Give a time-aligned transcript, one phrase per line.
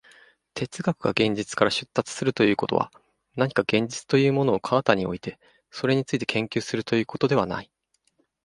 [0.55, 2.91] 哲学が現実から出立するということは、
[3.35, 5.37] 何か現実というものを彼方に置いて、
[5.69, 7.69] それについて研究するということではない。